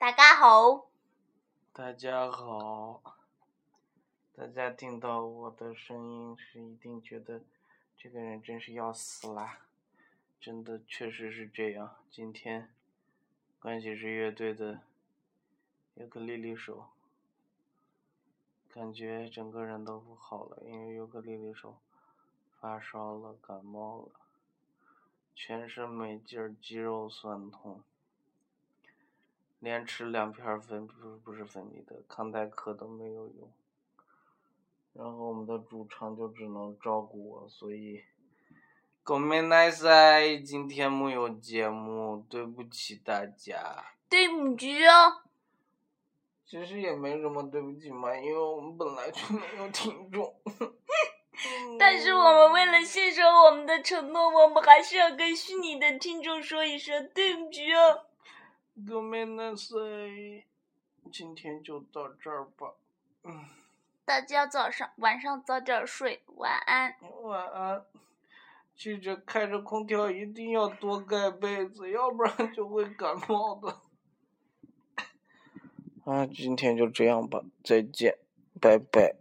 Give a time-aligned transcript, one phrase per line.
[0.00, 0.88] 大家好，
[1.74, 3.02] 大家好，
[4.34, 7.42] 大家听到我的声音是一定觉得
[7.98, 9.66] 这个人真是要死啦，
[10.40, 11.96] 真的确实是这样。
[12.10, 12.72] 今天
[13.60, 14.80] 关系是乐队的
[15.96, 16.86] 尤克里里手，
[18.70, 21.76] 感觉整个人都不好了，因为尤克里里手
[22.58, 24.12] 发烧了，感冒了，
[25.34, 27.82] 全身没劲儿，肌肉酸痛。
[29.60, 33.52] 连吃两片粉不是不是分泌的康泰克都没有用，
[34.94, 38.02] 然后我们的主唱就只能照顾我，所以，
[39.02, 43.84] 狗没耐塞，今天没有节目，对不起大家。
[44.08, 45.22] 对不起哦。
[46.46, 50.34] 其实也没什么对不起嘛，因为我们本来就没有听众。
[51.78, 58.06] 但是我们为了信守我们的承诺，我们还是要跟虚拟的听众说一声对不起哦。
[58.87, 59.75] ごめんなさ
[60.07, 60.43] い，
[61.11, 62.73] 今天就到这儿吧。
[63.23, 63.45] 嗯，
[64.03, 66.95] 大家早上晚上早点睡，晚安。
[67.23, 67.85] 晚安。
[68.75, 73.79] 记着开着空调一定要多盖被子，要不然就会感冒的。
[76.03, 78.17] 啊， 今天就这样吧，再见，
[78.59, 79.15] 拜拜。